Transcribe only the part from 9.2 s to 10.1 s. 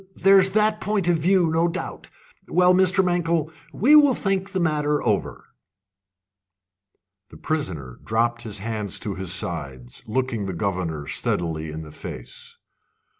sides,